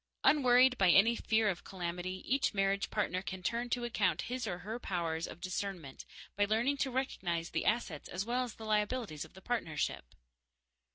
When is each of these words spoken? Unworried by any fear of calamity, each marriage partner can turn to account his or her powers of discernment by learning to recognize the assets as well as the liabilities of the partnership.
Unworried 0.23 0.79
by 0.79 0.89
any 0.89 1.15
fear 1.15 1.47
of 1.47 1.63
calamity, 1.63 2.23
each 2.25 2.55
marriage 2.55 2.89
partner 2.89 3.21
can 3.21 3.43
turn 3.43 3.69
to 3.69 3.83
account 3.83 4.23
his 4.23 4.47
or 4.47 4.57
her 4.57 4.79
powers 4.79 5.27
of 5.27 5.39
discernment 5.41 6.05
by 6.35 6.43
learning 6.45 6.75
to 6.77 6.89
recognize 6.89 7.51
the 7.51 7.65
assets 7.65 8.09
as 8.09 8.25
well 8.25 8.43
as 8.43 8.55
the 8.55 8.65
liabilities 8.65 9.25
of 9.25 9.35
the 9.35 9.43
partnership. 9.43 10.15